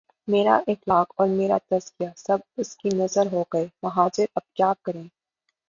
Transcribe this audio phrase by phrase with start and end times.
[0.27, 5.07] میرا اخلاق اور میرا تزکیہ، سب اس کی نذر ہو گئے مہاجر اب کیا کریں؟